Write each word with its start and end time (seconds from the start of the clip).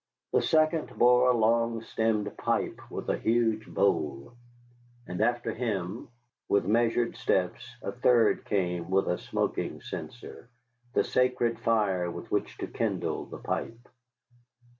The 0.33 0.41
second 0.41 0.97
bore 0.97 1.29
a 1.29 1.37
long 1.37 1.83
stemmed 1.83 2.35
pipe 2.35 2.81
with 2.89 3.07
a 3.11 3.19
huge 3.19 3.67
bowl. 3.67 4.33
And 5.07 5.21
after 5.21 5.53
him, 5.53 6.09
with 6.49 6.65
measured 6.65 7.15
steps, 7.17 7.75
a 7.83 7.91
third 7.91 8.43
came 8.45 8.89
with 8.89 9.05
a 9.07 9.19
smoking 9.19 9.79
censer, 9.79 10.49
the 10.93 11.03
sacred 11.03 11.59
fire 11.59 12.09
with 12.09 12.31
which 12.31 12.57
to 12.57 12.65
kindle 12.65 13.25
the 13.27 13.37
pipe. 13.37 13.77